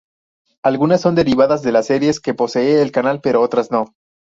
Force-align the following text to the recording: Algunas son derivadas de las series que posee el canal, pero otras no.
Algunas 0.63 0.99
son 1.01 1.13
derivadas 1.13 1.61
de 1.61 1.71
las 1.71 1.85
series 1.85 2.19
que 2.19 2.33
posee 2.33 2.81
el 2.81 2.91
canal, 2.91 3.21
pero 3.21 3.39
otras 3.39 3.69
no. 3.69 3.93